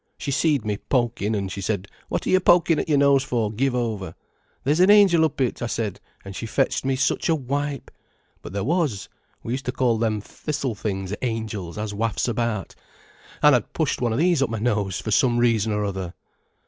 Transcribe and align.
She 0.17 0.31
seed 0.31 0.65
me 0.65 0.77
pokin', 0.77 1.35
an' 1.35 1.49
she 1.49 1.61
said: 1.61 1.87
'What 2.09 2.25
are 2.25 2.31
you 2.31 2.39
pokin' 2.39 2.79
at 2.79 2.89
your 2.89 2.97
nose 2.97 3.23
for—give 3.23 3.75
over.' 3.75 4.15
'There's 4.63 4.79
an 4.79 4.89
angel 4.89 5.23
up 5.23 5.39
it,' 5.39 5.61
I 5.61 5.67
said, 5.67 5.99
an' 6.25 6.33
she 6.33 6.47
fetched 6.47 6.83
me 6.83 6.95
such 6.95 7.29
a 7.29 7.35
wipe. 7.35 7.91
But 8.41 8.51
there 8.51 8.63
was. 8.63 9.09
We 9.43 9.53
used 9.53 9.65
to 9.65 9.71
call 9.71 9.99
them 9.99 10.19
thistle 10.19 10.73
things 10.73 11.13
'angels' 11.21 11.77
as 11.77 11.93
wafts 11.93 12.27
about. 12.27 12.73
An' 13.43 13.53
I'd 13.53 13.73
pushed 13.73 14.01
one 14.01 14.11
o' 14.11 14.17
these 14.17 14.41
up 14.41 14.49
my 14.49 14.57
nose, 14.57 14.99
for 14.99 15.11
some 15.11 15.37
reason 15.37 15.71
or 15.71 15.85
other." 15.85 16.15